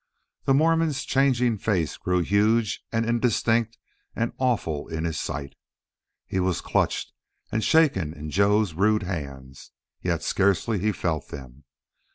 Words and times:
The 0.45 0.55
Mormon's 0.55 1.03
changing 1.03 1.59
face 1.59 1.95
grew 1.95 2.21
huge 2.21 2.83
and 2.91 3.05
indistinct 3.05 3.77
and 4.15 4.33
awful 4.39 4.87
in 4.87 5.03
his 5.05 5.19
sight. 5.19 5.53
He 6.25 6.39
was 6.39 6.59
clutched 6.59 7.13
and 7.51 7.63
shaken 7.63 8.11
in 8.11 8.31
Joe's 8.31 8.73
rude 8.73 9.03
hands, 9.03 9.69
yet 10.01 10.23
scarcely 10.23 10.91
felt 10.91 11.27
them. 11.27 11.65